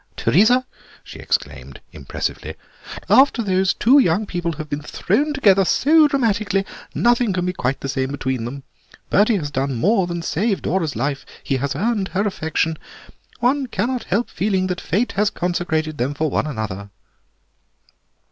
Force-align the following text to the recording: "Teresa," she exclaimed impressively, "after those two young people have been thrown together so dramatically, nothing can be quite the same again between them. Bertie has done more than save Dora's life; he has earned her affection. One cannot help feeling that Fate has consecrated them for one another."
"Teresa," 0.17 0.65
she 1.03 1.19
exclaimed 1.19 1.79
impressively, 1.91 2.55
"after 3.07 3.43
those 3.43 3.71
two 3.75 3.99
young 3.99 4.25
people 4.25 4.53
have 4.53 4.67
been 4.67 4.81
thrown 4.81 5.31
together 5.31 5.63
so 5.63 6.07
dramatically, 6.07 6.65
nothing 6.95 7.33
can 7.33 7.45
be 7.45 7.53
quite 7.53 7.79
the 7.81 7.87
same 7.87 8.05
again 8.05 8.11
between 8.13 8.45
them. 8.45 8.63
Bertie 9.11 9.37
has 9.37 9.51
done 9.51 9.75
more 9.75 10.07
than 10.07 10.23
save 10.23 10.63
Dora's 10.63 10.95
life; 10.95 11.23
he 11.43 11.57
has 11.57 11.75
earned 11.75 12.07
her 12.07 12.25
affection. 12.25 12.79
One 13.41 13.67
cannot 13.67 14.05
help 14.05 14.31
feeling 14.31 14.65
that 14.65 14.81
Fate 14.81 15.11
has 15.11 15.29
consecrated 15.29 15.99
them 15.99 16.15
for 16.15 16.31
one 16.31 16.47
another." 16.47 16.89